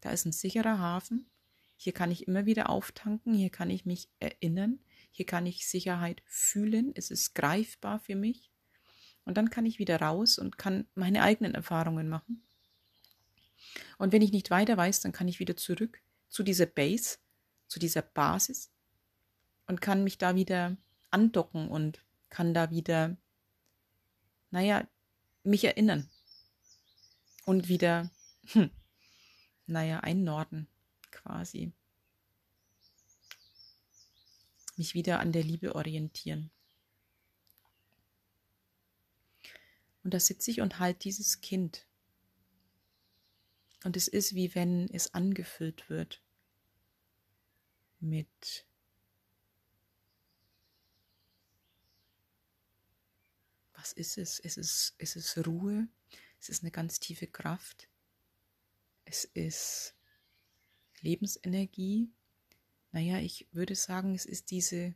[0.00, 1.26] da ist ein sicherer Hafen.
[1.76, 4.78] Hier kann ich immer wieder auftanken, hier kann ich mich erinnern,
[5.14, 8.50] hier kann ich Sicherheit fühlen, es ist greifbar für mich.
[9.24, 12.42] Und dann kann ich wieder raus und kann meine eigenen Erfahrungen machen.
[13.96, 17.18] Und wenn ich nicht weiter weiß, dann kann ich wieder zurück zu dieser Base,
[17.68, 18.72] zu dieser Basis
[19.68, 20.76] und kann mich da wieder
[21.12, 23.16] andocken und kann da wieder,
[24.50, 24.84] naja,
[25.44, 26.10] mich erinnern
[27.44, 28.10] und wieder,
[28.48, 28.68] hm,
[29.66, 30.66] naja, einnorden
[31.12, 31.72] quasi.
[34.76, 36.50] Mich wieder an der Liebe orientieren.
[40.02, 41.86] Und da sitze ich und halte dieses Kind.
[43.84, 46.22] Und es ist wie wenn es angefüllt wird
[48.00, 48.66] mit
[53.72, 54.40] was ist es?
[54.40, 55.88] Es ist, es ist Ruhe,
[56.40, 57.88] es ist eine ganz tiefe Kraft,
[59.04, 59.94] es ist
[61.00, 62.10] Lebensenergie.
[62.94, 64.94] Naja, ich würde sagen, es ist diese,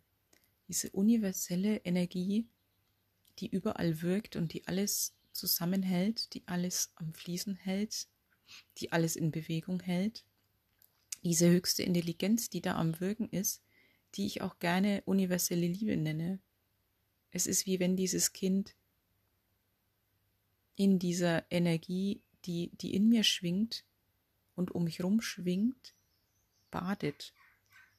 [0.69, 2.47] diese universelle Energie,
[3.41, 8.07] die überall wirkt und die alles zusammenhält, die alles am Fließen hält,
[8.77, 10.25] die alles in Bewegung hält.
[11.25, 13.65] Diese höchste Intelligenz, die da am Wirken ist,
[14.15, 16.39] die ich auch gerne universelle Liebe nenne.
[17.33, 18.77] Es ist wie wenn dieses Kind
[20.77, 23.85] in dieser Energie, die, die in mir schwingt
[24.55, 25.97] und um mich herum schwingt,
[26.71, 27.33] badet.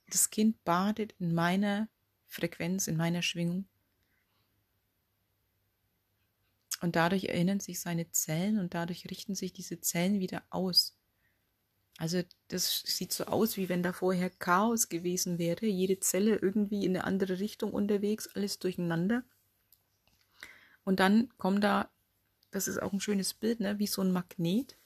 [0.09, 1.89] Das Kind badet in meiner
[2.27, 3.67] Frequenz, in meiner Schwingung.
[6.81, 10.95] Und dadurch erinnern sich seine Zellen und dadurch richten sich diese Zellen wieder aus.
[11.97, 16.85] Also das sieht so aus, wie wenn da vorher Chaos gewesen wäre, jede Zelle irgendwie
[16.85, 19.23] in eine andere Richtung unterwegs, alles durcheinander.
[20.85, 21.91] Und dann kommt da
[22.51, 23.79] das ist auch ein schönes Bild, ne?
[23.79, 24.77] wie so ein Magnet.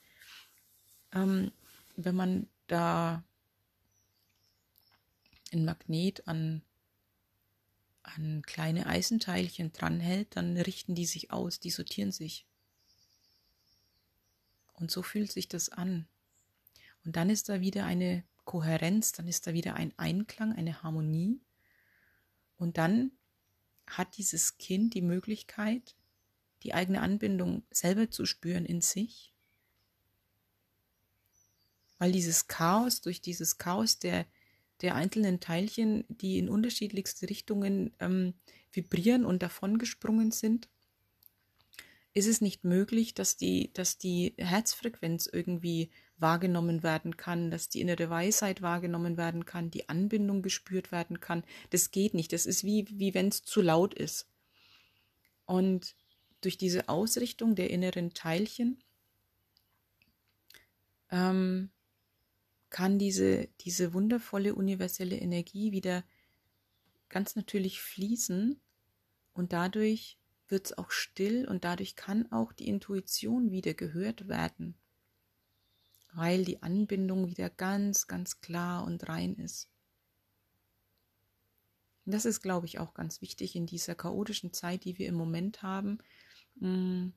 [1.14, 1.52] Ähm,
[1.96, 3.24] wenn man da
[5.54, 6.62] ein Magnet an,
[8.04, 12.46] an kleine Eisenteilchen dranhält, dann richten die sich aus, die sortieren sich.
[14.74, 16.08] Und so fühlt sich das an.
[17.06, 21.40] Und dann ist da wieder eine Kohärenz, dann ist da wieder ein Einklang, eine Harmonie.
[22.58, 23.12] Und dann
[23.88, 25.96] hat dieses Kind die Möglichkeit,
[26.64, 29.34] die eigene Anbindung selber zu spüren in sich.
[31.98, 34.26] Weil dieses Chaos, durch dieses Chaos der,
[34.84, 38.34] der einzelnen Teilchen, die in unterschiedlichste Richtungen ähm,
[38.72, 40.70] vibrieren und davongesprungen sind,
[42.14, 47.82] ist es nicht möglich, dass die, dass die Herzfrequenz irgendwie wahrgenommen werden kann, dass die
[47.82, 51.44] innere Weisheit wahrgenommen werden kann, die Anbindung gespürt werden kann.
[51.72, 52.32] Das geht nicht.
[52.34, 54.28] Das ist wie, wie wenn es zu laut ist.
[55.46, 55.96] Und
[56.42, 58.84] durch diese Ausrichtung der inneren Teilchen
[61.10, 61.72] ähm,
[62.74, 66.04] kann diese, diese wundervolle universelle Energie wieder
[67.08, 68.60] ganz natürlich fließen
[69.34, 74.76] und dadurch wird es auch still und dadurch kann auch die Intuition wieder gehört werden,
[76.12, 79.70] weil die Anbindung wieder ganz, ganz klar und rein ist.
[82.06, 85.16] Und das ist, glaube ich, auch ganz wichtig in dieser chaotischen Zeit, die wir im
[85.16, 86.00] Moment haben,
[86.56, 87.10] Mm,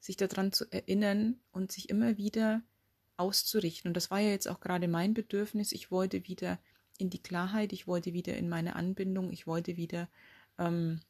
[0.00, 2.62] sich daran zu erinnern und sich immer wieder
[3.20, 3.88] auszurichten.
[3.88, 5.72] Und das war ja jetzt auch gerade mein Bedürfnis.
[5.72, 6.58] Ich wollte wieder
[6.98, 10.08] in die Klarheit, ich wollte wieder in meine Anbindung, ich wollte wieder
[10.58, 11.00] ähm,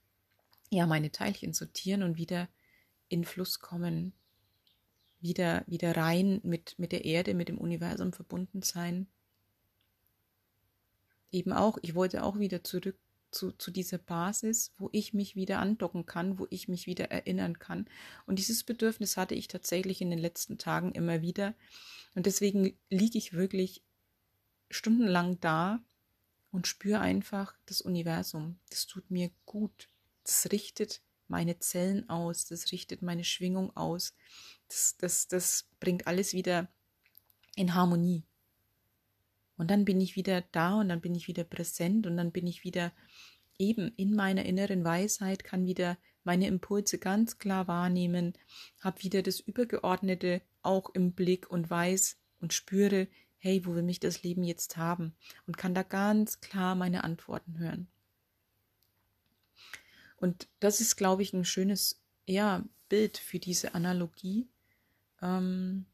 [0.71, 2.49] ja meine Teilchen sortieren und wieder
[3.09, 4.13] in Fluss kommen,
[5.21, 9.07] wieder wieder rein mit mit der Erde, mit dem Universum verbunden sein.
[11.33, 12.97] Eben auch, ich wollte auch wieder zurück
[13.31, 17.59] zu, zu dieser Basis, wo ich mich wieder andocken kann, wo ich mich wieder erinnern
[17.59, 17.87] kann.
[18.27, 21.55] Und dieses Bedürfnis hatte ich tatsächlich in den letzten Tagen immer wieder.
[22.15, 23.83] Und deswegen liege ich wirklich
[24.71, 25.83] stundenlang da
[26.51, 28.59] und spüre einfach das Universum.
[28.69, 29.89] Das tut mir gut.
[30.25, 34.15] Das richtet meine Zellen aus, das richtet meine Schwingung aus.
[34.69, 36.69] Das, das, das bringt alles wieder
[37.55, 38.25] in Harmonie.
[39.61, 42.47] Und dann bin ich wieder da und dann bin ich wieder präsent und dann bin
[42.47, 42.93] ich wieder
[43.59, 48.33] eben in meiner inneren Weisheit, kann wieder meine Impulse ganz klar wahrnehmen,
[48.81, 54.01] habe wieder das übergeordnete auch im Blick und weiß und spüre, hey, wo will mich
[54.01, 55.15] das Leben jetzt haben?
[55.47, 57.87] Und kann da ganz klar meine Antworten hören.
[60.17, 64.49] Und das ist, glaube ich, ein schönes ja, Bild für diese Analogie
[65.21, 65.85] ähm,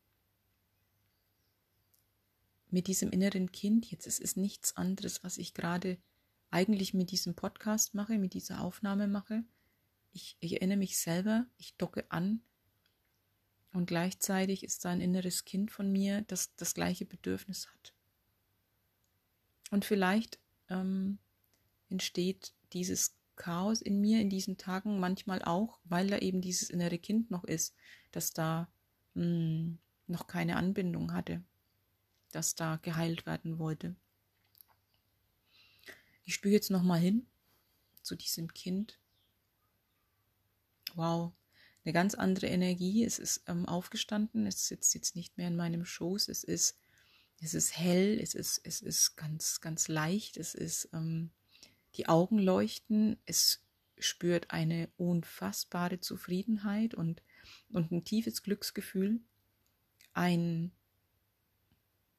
[2.77, 3.91] mit diesem inneren Kind.
[3.91, 5.97] Jetzt ist es nichts anderes, was ich gerade
[6.51, 9.45] eigentlich mit diesem Podcast mache, mit dieser Aufnahme mache.
[10.12, 12.43] Ich, ich erinnere mich selber, ich docke an
[13.73, 17.95] und gleichzeitig ist da ein inneres Kind von mir, das das gleiche Bedürfnis hat.
[19.71, 21.17] Und vielleicht ähm,
[21.89, 26.99] entsteht dieses Chaos in mir in diesen Tagen manchmal auch, weil da eben dieses innere
[26.99, 27.75] Kind noch ist,
[28.11, 28.69] das da
[29.15, 31.43] mh, hm, noch keine Anbindung hatte,
[32.37, 33.96] das da geheilt werden wollte.
[36.25, 37.27] Ich spüre jetzt noch mal hin
[38.03, 38.99] zu diesem Kind.
[40.94, 41.33] Wow,
[41.85, 43.05] eine ganz andere Energie.
[43.05, 46.29] Es ist ähm, aufgestanden, es sitzt jetzt nicht mehr in meinem Schoß.
[46.29, 46.79] Es ist,
[47.40, 50.37] es ist hell, es ist, es ist ganz, ganz leicht.
[50.37, 51.31] Es ist ähm,
[51.94, 53.62] die Augen leuchten, es
[53.99, 57.22] spürt eine unfassbare Zufriedenheit und,
[57.70, 59.20] und ein tiefes Glücksgefühl,
[60.12, 60.72] ein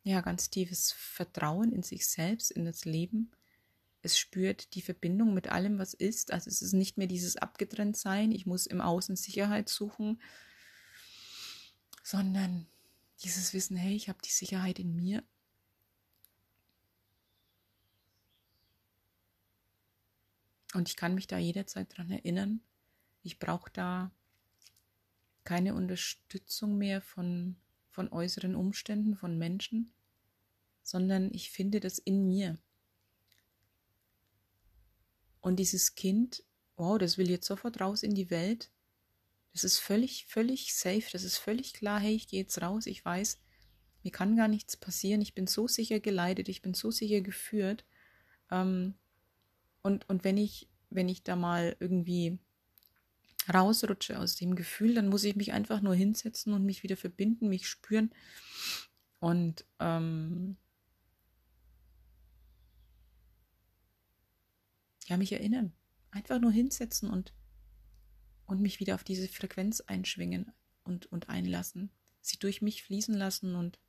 [0.08, 3.32] ja, ganz tiefes Vertrauen in sich selbst, in das Leben.
[4.02, 6.32] Es spürt die Verbindung mit allem, was ist.
[6.32, 10.22] Also es ist nicht mehr dieses Abgetrenntsein, ich muss im Außen Sicherheit suchen,
[12.04, 12.68] sondern
[13.24, 15.24] dieses Wissen, hey, ich habe die Sicherheit in mir
[20.74, 22.62] Und ich kann mich da jederzeit daran erinnern,
[23.24, 24.12] ich brauche da
[25.44, 27.56] keine Unterstützung mehr von,
[27.90, 29.94] von äußeren Umständen, von Menschen,
[30.88, 32.58] sondern ich finde das in mir.
[35.42, 36.44] Und dieses Kind,
[36.78, 38.72] wow, das will jetzt sofort raus in die Welt.
[39.52, 41.04] Das ist völlig, völlig safe.
[41.12, 42.86] Das ist völlig klar, hey, ich gehe jetzt raus.
[42.86, 43.38] Ich weiß,
[44.04, 45.22] mir kann gar nichts passieren.
[45.22, 46.48] Ich bin so sicher geleitet.
[46.48, 47.84] Ich bin so sicher geführt.
[48.50, 48.94] Ähm,
[49.82, 52.40] und, und wenn ich, wenn ich da mal irgendwie
[53.54, 57.50] rausrutsche aus dem Gefühl, dann muss ich mich einfach nur hinsetzen und mich wieder verbinden,
[57.50, 58.14] mich spüren
[59.20, 60.56] und ähm,
[65.08, 65.74] ja, mich erinnern.
[66.12, 67.34] Einfach nur hinsetzen und,
[68.46, 70.52] und mich wieder auf diese Frequenz einschwingen
[70.84, 71.92] und, und einlassen.
[72.22, 73.80] Sie durch mich fließen lassen und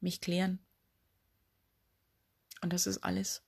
[0.00, 0.58] mich klären.
[2.60, 3.42] Und das ist alles.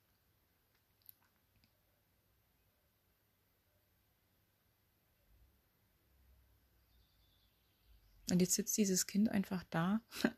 [8.31, 10.01] Und jetzt sitzt dieses Kind einfach da,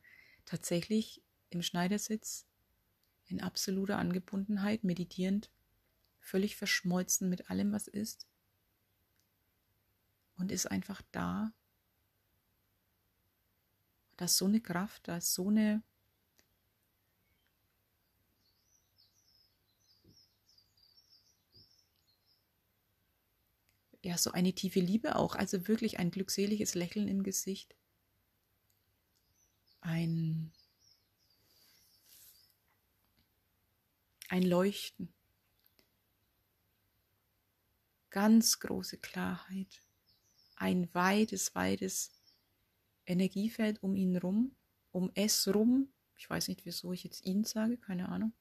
[0.47, 2.47] tatsächlich im Schneidersitz,
[3.33, 5.51] in absoluter Angebundenheit, meditierend,
[6.21, 8.27] völlig verschmolzen mit allem, was ist.
[10.37, 11.53] Und ist einfach da.
[14.17, 15.83] Da ist so eine Kraft, da ist so eine
[24.05, 27.77] ja, so eine tiefe Liebe auch, also wirklich ein glückseliges Lächeln im Gesicht
[29.83, 30.53] ein,
[34.33, 35.13] ein Leuchten,
[38.09, 39.83] ganz große Klarheit,
[40.57, 42.11] ein weites, weites
[43.05, 44.57] Energiefeld um ihn rum,
[44.91, 45.93] um es rum.
[46.17, 48.33] Ich weiß nicht, wieso ich jetzt ihn sage, keine Ahnung.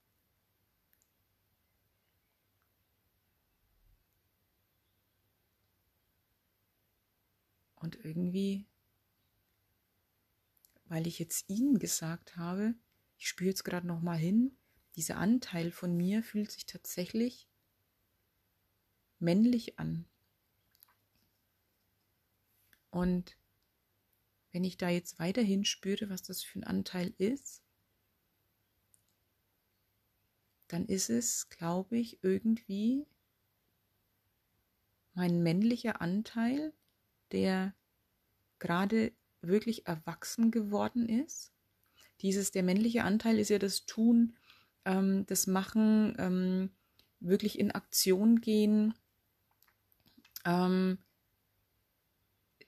[7.75, 8.65] Und irgendwie
[10.85, 12.75] weil ich jetzt ihnen gesagt habe,
[13.17, 14.57] ich spüre jetzt gerade noch mal hin,
[14.95, 17.47] dieser Anteil von mir fühlt sich tatsächlich
[19.19, 20.05] männlich an.
[22.89, 23.37] Und
[24.51, 27.63] wenn ich da jetzt weiterhin spüre, was das für ein Anteil ist,
[30.67, 33.05] dann ist es, glaube ich, irgendwie
[35.13, 36.73] mein männlicher Anteil,
[37.31, 37.73] der
[38.59, 41.51] gerade wirklich erwachsen geworden ist.
[42.21, 44.37] Dieses, der männliche Anteil ist ja das Tun,
[44.85, 46.69] ähm, das Machen, ähm,
[47.19, 48.93] wirklich in Aktion gehen,
[50.45, 50.97] ähm,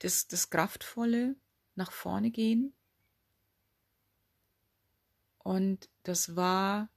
[0.00, 1.36] das, das Kraftvolle,
[1.76, 2.72] nach vorne gehen.
[5.38, 6.88] Und das war,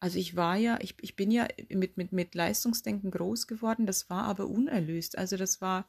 [0.00, 4.10] also ich war ja, ich, ich bin ja mit, mit, mit Leistungsdenken groß geworden, das
[4.10, 5.18] war aber unerlöst.
[5.18, 5.88] Also das war,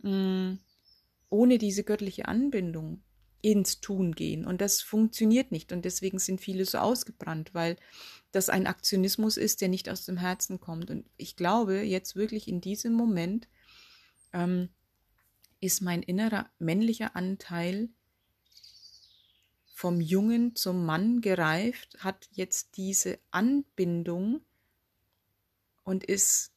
[0.00, 0.58] mh, mm,
[1.30, 3.02] ohne diese göttliche Anbindung
[3.42, 4.46] ins Tun gehen.
[4.46, 5.72] Und das funktioniert nicht.
[5.72, 7.76] Und deswegen sind viele so ausgebrannt, weil
[8.30, 10.90] das ein Aktionismus ist, der nicht aus dem Herzen kommt.
[10.90, 13.48] Und ich glaube jetzt wirklich in diesem Moment,
[14.32, 14.70] ähm,
[15.60, 17.88] ist mein innerer männlicher Anteil
[19.74, 24.40] vom Jungen zum Mann gereift, hat jetzt diese Anbindung
[25.84, 26.52] und ist,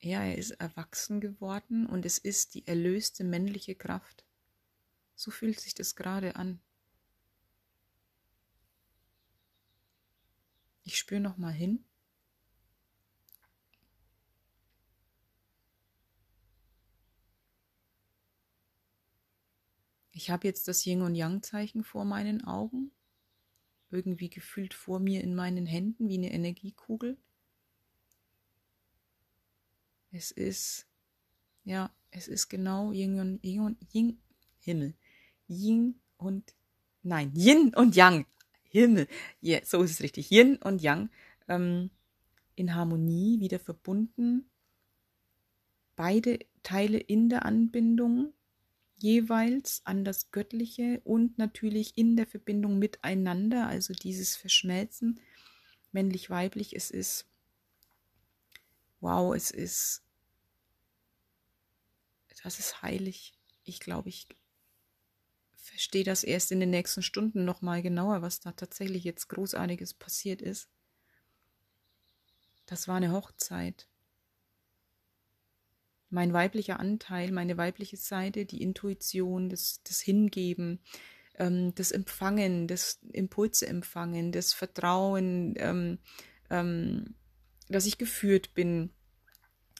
[0.00, 4.24] ja, er ist erwachsen geworden und es ist die erlöste männliche Kraft.
[5.20, 6.62] So fühlt sich das gerade an.
[10.82, 11.84] Ich spüre noch mal hin.
[20.12, 22.90] Ich habe jetzt das Yin und Yang Zeichen vor meinen Augen,
[23.90, 27.18] irgendwie gefühlt vor mir in meinen Händen wie eine Energiekugel.
[30.12, 30.86] Es ist,
[31.64, 34.18] ja, es ist genau Yin und Yin und Yin,
[34.60, 34.94] Himmel.
[35.50, 36.54] Yin und,
[37.02, 38.26] nein, Yin und Yang.
[38.70, 39.08] Himmel.
[39.42, 40.30] Yeah, so ist es richtig.
[40.30, 41.10] Yin und Yang
[41.48, 41.90] ähm,
[42.54, 44.48] in Harmonie wieder verbunden.
[45.96, 48.32] Beide Teile in der Anbindung
[48.96, 55.20] jeweils an das Göttliche und natürlich in der Verbindung miteinander, also dieses Verschmelzen,
[55.92, 57.26] männlich-weiblich, es ist,
[59.00, 60.02] wow, es ist,
[62.42, 63.32] das ist heilig.
[63.64, 64.28] Ich glaube, ich
[65.70, 70.42] verstehe das erst in den nächsten Stunden nochmal genauer, was da tatsächlich jetzt Großartiges passiert
[70.42, 70.68] ist.
[72.66, 73.88] Das war eine Hochzeit
[76.10, 80.80] mein weiblicher Anteil, meine weibliche Seite, die Intuition, das, das Hingeben,
[81.38, 85.98] ähm, das Empfangen, das Impulse empfangen, das Vertrauen, ähm,
[86.50, 87.14] ähm,
[87.68, 88.90] dass ich geführt bin.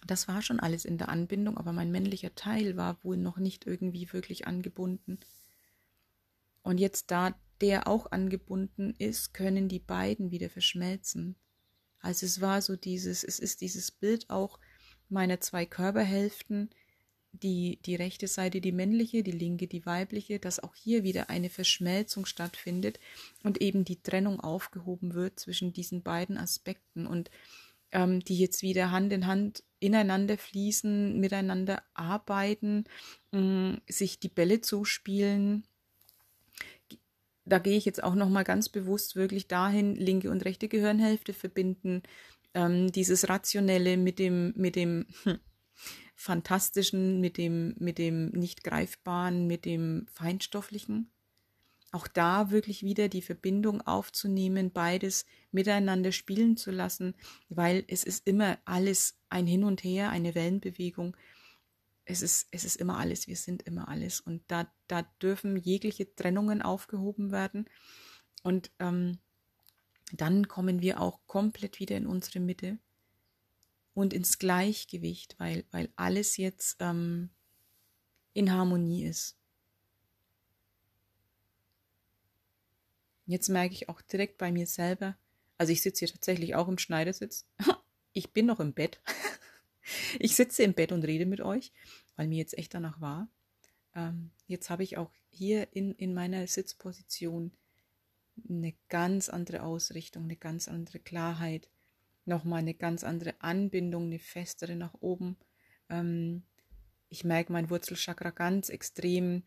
[0.06, 3.66] Das war schon alles in der Anbindung, aber mein männlicher Teil war wohl noch nicht
[3.66, 5.18] irgendwie wirklich angebunden.
[6.62, 11.36] Und jetzt, da der auch angebunden ist, können die beiden wieder verschmelzen.
[12.00, 14.58] Also es war so dieses, es ist dieses Bild auch,
[15.08, 16.70] meine zwei Körperhälften,
[17.32, 21.50] die, die rechte Seite die männliche, die linke die weibliche, dass auch hier wieder eine
[21.50, 22.98] Verschmelzung stattfindet
[23.44, 27.30] und eben die Trennung aufgehoben wird zwischen diesen beiden Aspekten und
[27.92, 32.84] ähm, die jetzt wieder Hand in Hand ineinander fließen, miteinander arbeiten,
[33.32, 35.64] mh, sich die Bälle zuspielen.
[37.50, 41.32] Da gehe ich jetzt auch noch mal ganz bewusst wirklich dahin, linke und rechte Gehirnhälfte
[41.32, 42.04] verbinden,
[42.54, 45.06] ähm, dieses Rationelle mit dem, mit dem
[46.14, 51.10] Fantastischen, mit dem, mit dem nicht greifbaren, mit dem Feinstofflichen.
[51.90, 57.14] Auch da wirklich wieder die Verbindung aufzunehmen, beides miteinander spielen zu lassen,
[57.48, 61.16] weil es ist immer alles ein Hin und Her, eine Wellenbewegung.
[62.10, 64.20] Es ist, es ist immer alles, wir sind immer alles.
[64.20, 67.66] Und da, da dürfen jegliche Trennungen aufgehoben werden.
[68.42, 69.18] Und ähm,
[70.12, 72.78] dann kommen wir auch komplett wieder in unsere Mitte
[73.94, 77.30] und ins Gleichgewicht, weil, weil alles jetzt ähm,
[78.32, 79.36] in Harmonie ist.
[83.26, 85.16] Jetzt merke ich auch direkt bei mir selber,
[85.58, 87.46] also ich sitze hier tatsächlich auch im Schneidersitz.
[88.12, 89.00] Ich bin noch im Bett.
[90.18, 91.72] Ich sitze im Bett und rede mit euch,
[92.16, 93.28] weil mir jetzt echt danach war.
[93.94, 97.52] Ähm, jetzt habe ich auch hier in, in meiner Sitzposition
[98.48, 101.68] eine ganz andere Ausrichtung, eine ganz andere Klarheit,
[102.24, 105.36] nochmal eine ganz andere Anbindung, eine festere nach oben.
[105.88, 106.42] Ähm,
[107.08, 109.42] ich merke mein Wurzelchakra ganz extrem,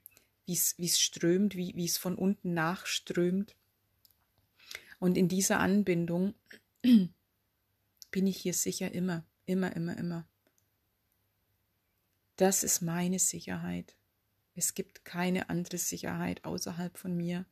[0.45, 3.55] wie es strömt, wie es von unten nachströmt.
[4.99, 6.33] Und in dieser Anbindung
[6.81, 10.27] bin ich hier sicher immer, immer, immer, immer.
[12.36, 13.95] Das ist meine Sicherheit.
[14.55, 17.45] Es gibt keine andere Sicherheit außerhalb von mir.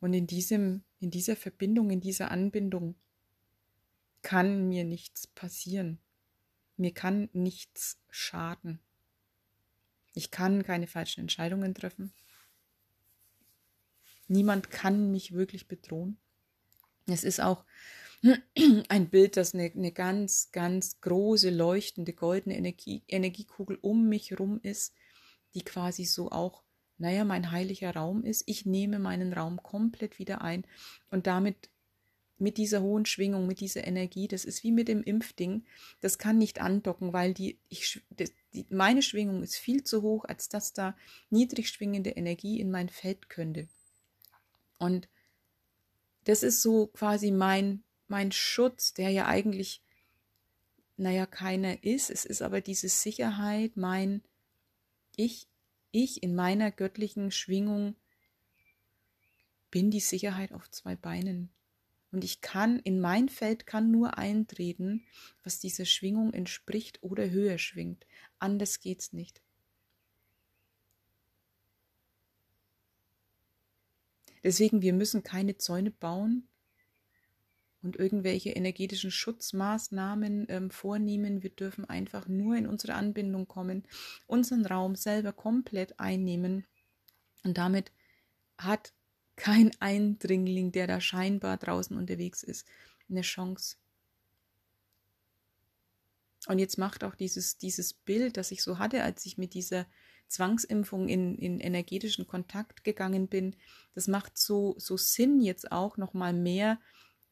[0.00, 2.96] Und in diesem, in dieser Verbindung, in dieser Anbindung
[4.22, 5.98] kann mir nichts passieren.
[6.76, 8.80] Mir kann nichts schaden.
[10.14, 12.12] Ich kann keine falschen Entscheidungen treffen.
[14.28, 16.18] Niemand kann mich wirklich bedrohen.
[17.06, 17.64] Es ist auch
[18.88, 24.60] ein Bild, das eine, eine ganz, ganz große, leuchtende, goldene Energie, Energiekugel um mich herum
[24.62, 24.94] ist,
[25.54, 26.62] die quasi so auch
[26.98, 30.64] naja, mein heiliger Raum ist, ich nehme meinen Raum komplett wieder ein.
[31.10, 31.68] Und damit
[32.38, 35.64] mit dieser hohen Schwingung, mit dieser Energie, das ist wie mit dem Impfding,
[36.00, 40.48] das kann nicht andocken, weil die, ich, die, meine Schwingung ist viel zu hoch, als
[40.48, 40.96] dass da
[41.30, 43.68] niedrig schwingende Energie in mein Feld könnte.
[44.78, 45.08] Und
[46.24, 49.82] das ist so quasi mein, mein Schutz, der ja eigentlich,
[50.96, 54.22] naja, keiner ist, es ist aber diese Sicherheit, mein
[55.16, 55.48] Ich,
[55.92, 57.96] ich in meiner göttlichen Schwingung
[59.70, 61.50] bin die Sicherheit auf zwei Beinen.
[62.12, 65.04] Und ich kann, in mein Feld kann nur eintreten,
[65.42, 68.06] was dieser Schwingung entspricht oder höher schwingt.
[68.38, 69.42] Anders geht's nicht.
[74.42, 76.46] Deswegen, wir müssen keine Zäune bauen,
[77.86, 81.44] und irgendwelche energetischen Schutzmaßnahmen ähm, vornehmen.
[81.44, 83.84] Wir dürfen einfach nur in unsere Anbindung kommen,
[84.26, 86.66] unseren Raum selber komplett einnehmen.
[87.44, 87.92] Und damit
[88.58, 88.92] hat
[89.36, 92.66] kein Eindringling, der da scheinbar draußen unterwegs ist,
[93.08, 93.76] eine Chance.
[96.48, 99.86] Und jetzt macht auch dieses, dieses Bild, das ich so hatte, als ich mit dieser
[100.26, 103.54] Zwangsimpfung in, in energetischen Kontakt gegangen bin,
[103.94, 106.80] das macht so, so Sinn jetzt auch nochmal mehr,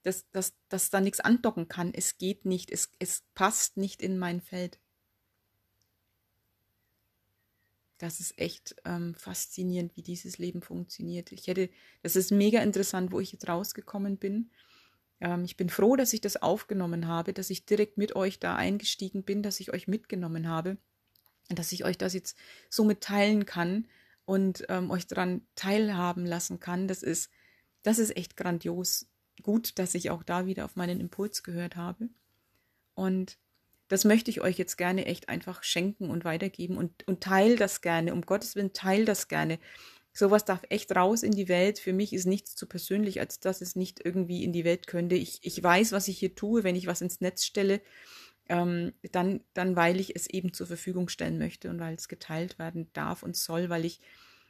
[0.04, 1.92] dass, dass, dass da nichts andocken kann.
[1.92, 4.78] Es geht nicht, es, es passt nicht in mein Feld.
[7.98, 11.32] Das ist echt ähm, faszinierend, wie dieses Leben funktioniert.
[11.32, 11.70] Ich hätte,
[12.02, 14.50] das ist mega interessant, wo ich jetzt rausgekommen bin.
[15.20, 18.56] Ähm, ich bin froh, dass ich das aufgenommen habe, dass ich direkt mit euch da
[18.56, 20.76] eingestiegen bin, dass ich euch mitgenommen habe
[21.48, 22.36] dass ich euch das jetzt
[22.70, 23.86] so mitteilen kann
[24.24, 26.88] und ähm, euch daran teilhaben lassen kann.
[26.88, 27.30] Das ist,
[27.82, 29.06] das ist echt grandios.
[29.42, 32.08] Gut, dass ich auch da wieder auf meinen Impuls gehört habe.
[32.94, 33.38] Und
[33.88, 37.80] das möchte ich euch jetzt gerne echt einfach schenken und weitergeben und, und teil das
[37.82, 38.12] gerne.
[38.12, 39.58] Um Gottes Willen, teil das gerne.
[40.12, 41.78] Sowas darf echt raus in die Welt.
[41.78, 45.16] Für mich ist nichts zu persönlich, als dass es nicht irgendwie in die Welt könnte.
[45.16, 47.80] Ich, ich weiß, was ich hier tue, wenn ich was ins Netz stelle
[48.48, 52.58] ähm, dann, dann weil ich es eben zur Verfügung stellen möchte und weil es geteilt
[52.58, 54.00] werden darf und soll, weil ich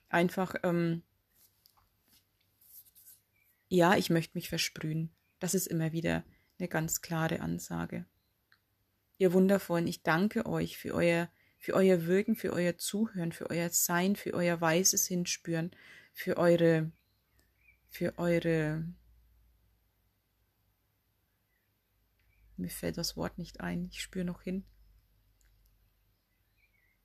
[0.08, 1.02] einfach, ähm,
[3.68, 5.14] ja, ich möchte mich versprühen.
[5.38, 6.24] Das ist immer wieder
[6.58, 8.06] eine ganz klare Ansage.
[9.18, 13.70] Ihr Wundervollen, ich danke euch für euer, für euer Wirken, für euer Zuhören, für euer
[13.70, 15.70] Sein, für euer weißes Hinspüren,
[16.12, 16.90] für eure,
[17.88, 18.84] für eure
[22.56, 24.64] Mir fällt das Wort nicht ein, ich spüre noch hin.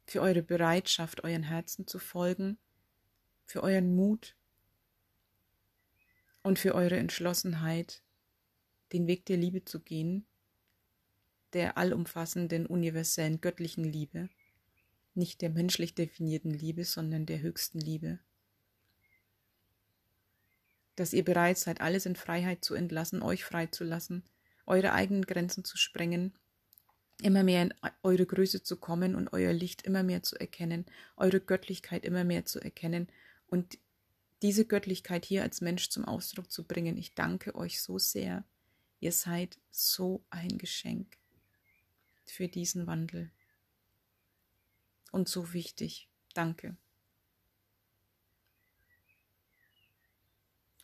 [0.06, 2.58] Für eure Bereitschaft, euren Herzen zu folgen,
[3.46, 4.36] für euren Mut
[6.44, 8.02] und für eure Entschlossenheit,
[8.94, 10.26] den Weg der Liebe zu gehen,
[11.54, 14.30] der allumfassenden, universellen, göttlichen Liebe,
[15.16, 18.20] nicht der menschlich definierten Liebe, sondern der höchsten Liebe.
[20.96, 24.24] Dass ihr bereit seid, alles in Freiheit zu entlassen, euch frei zu lassen,
[24.66, 26.34] eure eigenen Grenzen zu sprengen,
[27.22, 27.74] immer mehr in
[28.04, 30.86] eure Größe zu kommen und euer Licht immer mehr zu erkennen,
[31.18, 33.08] eure Göttlichkeit immer mehr zu erkennen
[33.48, 33.78] und
[34.42, 36.98] diese Göttlichkeit hier als Mensch zum Ausdruck zu bringen.
[36.98, 38.46] Ich danke euch so sehr.
[39.00, 41.18] Ihr seid so ein Geschenk
[42.26, 43.32] für diesen Wandel.
[45.12, 46.10] Und so wichtig.
[46.34, 46.78] Danke.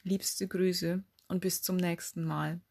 [0.03, 2.61] Liebste Grüße und bis zum nächsten Mal.